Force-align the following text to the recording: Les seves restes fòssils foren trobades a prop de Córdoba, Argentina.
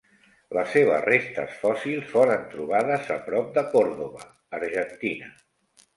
Les 0.57 0.71
seves 0.75 1.03
restes 1.09 1.51
fòssils 1.65 2.09
foren 2.13 2.47
trobades 2.55 3.11
a 3.19 3.19
prop 3.29 3.55
de 3.59 3.65
Córdoba, 3.77 4.27
Argentina. 4.61 5.35